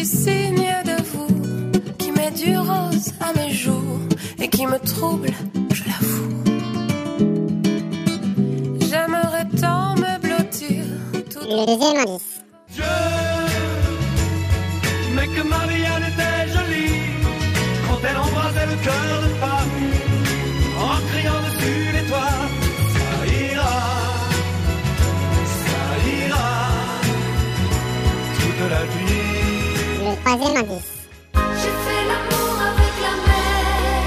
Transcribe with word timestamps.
petit 0.00 0.06
signe 0.06 0.74
de 0.84 1.02
vous 1.10 1.72
qui 1.98 2.10
met 2.12 2.30
du 2.30 2.56
rose 2.56 3.12
à 3.20 3.32
mes 3.38 3.52
joues 3.52 4.00
et 4.38 4.48
qui 4.48 4.66
me 4.66 4.78
trouble, 4.78 5.30
je 5.74 5.82
l'avoue. 5.88 6.32
J'aimerais 8.88 9.46
tant 9.60 9.94
me 9.96 10.12
blottir 10.24 10.84
tout 11.30 11.40
Le 11.40 11.66
deuxième 11.66 11.98
indice. 11.98 12.40
Mais 15.14 15.26
que 15.34 15.42
Marianne 15.42 16.06
était 16.12 16.48
jolie 16.54 17.00
quand 17.86 18.00
elle 18.08 18.16
embrasait 18.16 18.68
le 18.72 18.76
cœur 18.86 19.22
de 19.26 19.30
femme 19.42 19.76
en 20.88 20.96
criant 21.10 21.40
dessus 21.46 21.82
les 21.96 22.04
toits. 22.08 22.42
Ça 22.94 23.10
ira, 23.44 23.76
ça 25.62 25.82
ira 26.24 26.50
toute 28.38 28.70
la 28.70 28.82
nuit. 28.94 29.19
Troisième 30.24 30.56
indice. 30.56 30.92
J'ai 31.34 31.74
fait 31.84 32.04
l'amour 32.10 32.54
avec 32.70 32.94
la 33.06 33.14
mer. 33.28 34.02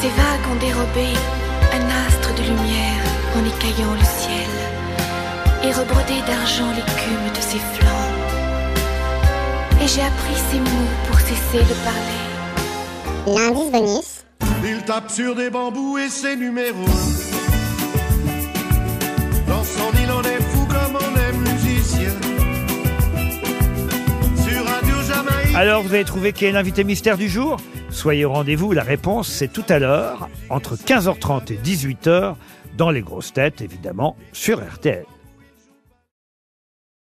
Ces 0.01 0.09
vagues 0.09 0.47
ont 0.53 0.61
dérobé 0.61 1.09
un 1.75 1.85
astre 2.07 2.31
de 2.35 2.43
lumière 2.43 3.05
en 3.37 3.43
écaillant 3.45 3.95
le 3.95 4.05
ciel 4.05 4.53
et 5.65 5.73
rebrodé 5.73 6.17
d'argent 6.27 6.71
l'écume 6.71 7.29
de 7.35 7.41
ses 7.41 7.59
flancs. 7.59 8.13
Et 9.83 9.89
j'ai 9.89 10.03
appris 10.03 10.37
ces 10.51 10.61
mots 10.61 10.93
pour 11.09 11.19
cesser 11.21 11.65
de 11.65 11.75
parler. 11.85 12.23
L'indice 13.27 13.71
bonus. 13.73 14.28
Il 14.65 14.85
tape 14.85 15.11
sur 15.11 15.35
des 15.35 15.51
bambous 15.51 15.99
et 15.99 16.09
ses 16.09 16.37
numéros. 16.37 16.85
Dans 19.47 19.65
son 19.65 19.91
île, 20.03 20.11
on 20.15 20.23
est 20.23 20.43
fou 20.43 20.67
comme 20.67 20.97
on 20.97 21.17
est 21.17 21.33
musicien. 21.39 22.11
Sur 24.37 24.65
Radio 24.67 24.95
Jamaïque. 25.07 25.55
Alors 25.57 25.83
vous 25.83 25.95
avez 25.95 26.05
trouvé 26.05 26.33
qui 26.33 26.45
est 26.45 26.53
l'invité 26.53 26.85
mystère 26.85 27.17
du 27.17 27.29
jour? 27.29 27.57
Soyez 27.91 28.25
au 28.25 28.33
rendez-vous, 28.33 28.73
la 28.73 28.83
réponse 28.83 29.29
c'est 29.29 29.53
tout 29.53 29.65
à 29.69 29.79
l'heure, 29.79 30.29
entre 30.51 30.77
15h30 30.77 31.53
et 31.53 31.57
18h, 31.57 32.35
dans 32.77 32.91
les 32.91 33.01
grosses 33.01 33.33
têtes 33.33 33.63
évidemment, 33.63 34.17
sur 34.33 34.61
RTL. 34.61 35.05